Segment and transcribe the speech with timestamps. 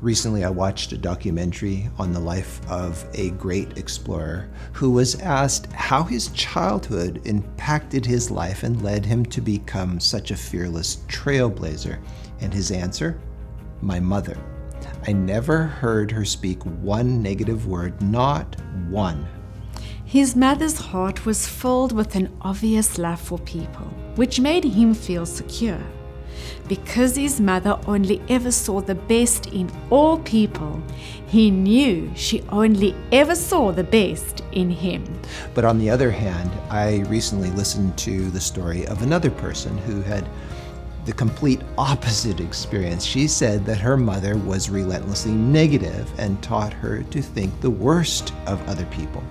[0.00, 5.72] Recently, I watched a documentary on the life of a great explorer who was asked
[5.72, 11.98] how his childhood impacted his life and led him to become such a fearless trailblazer.
[12.40, 13.18] And his answer?
[13.82, 14.38] My mother.
[15.08, 18.54] I never heard her speak one negative word, not
[18.88, 19.26] one.
[20.04, 25.26] His mother's heart was filled with an obvious love for people, which made him feel
[25.26, 25.82] secure.
[26.68, 30.82] Because his mother only ever saw the best in all people,
[31.26, 35.04] he knew she only ever saw the best in him.
[35.54, 40.02] But on the other hand, I recently listened to the story of another person who
[40.02, 40.28] had
[41.08, 43.02] the complete opposite experience.
[43.02, 48.34] She said that her mother was relentlessly negative and taught her to think the worst
[48.46, 49.22] of other people.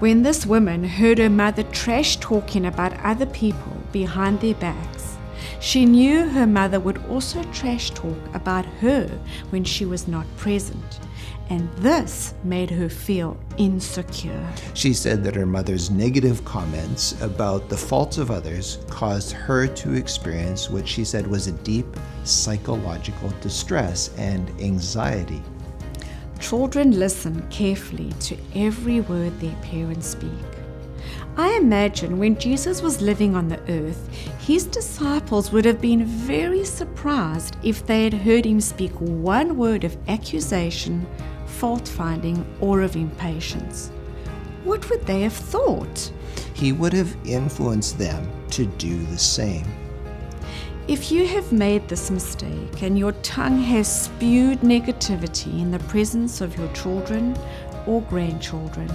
[0.00, 5.16] When this woman heard her mother trash talking about other people behind their backs,
[5.60, 9.06] she knew her mother would also trash talk about her
[9.50, 11.00] when she was not present,
[11.50, 14.48] and this made her feel insecure.
[14.72, 19.92] She said that her mother's negative comments about the faults of others caused her to
[19.92, 21.86] experience what she said was a deep
[22.24, 25.42] psychological distress and anxiety.
[26.40, 30.59] Children listen carefully to every word their parents speak.
[31.40, 36.66] I imagine when Jesus was living on the earth, his disciples would have been very
[36.66, 41.06] surprised if they had heard him speak one word of accusation,
[41.46, 43.88] fault finding, or of impatience.
[44.64, 46.12] What would they have thought?
[46.52, 49.64] He would have influenced them to do the same.
[50.88, 56.42] If you have made this mistake and your tongue has spewed negativity in the presence
[56.42, 57.34] of your children
[57.86, 58.90] or grandchildren,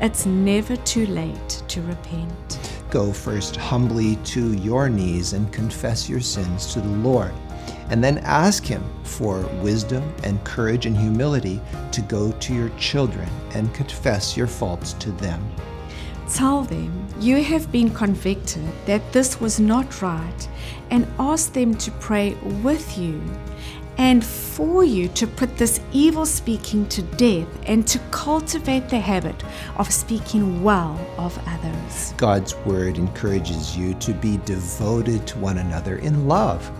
[0.00, 2.60] it's never too late to repent.
[2.90, 7.32] Go first humbly to your knees and confess your sins to the Lord,
[7.90, 11.60] and then ask Him for wisdom and courage and humility
[11.92, 15.44] to go to your children and confess your faults to them.
[16.32, 20.48] Tell them you have been convicted that this was not right
[20.90, 23.22] and ask them to pray with you
[23.98, 29.42] and for you to put this evil speaking to death and to cultivate the habit
[29.76, 32.14] of speaking well of others.
[32.16, 36.70] God's word encourages you to be devoted to one another in love.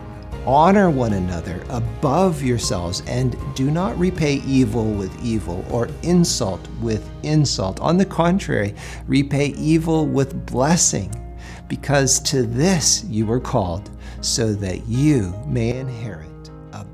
[0.47, 7.09] Honor one another above yourselves and do not repay evil with evil or insult with
[7.23, 7.81] insult.
[7.81, 8.75] On the contrary,
[9.07, 11.11] repay evil with blessing,
[11.67, 16.34] because to this you were called, so that you may inherit